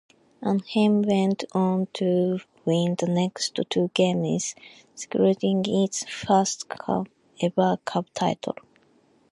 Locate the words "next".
3.05-3.59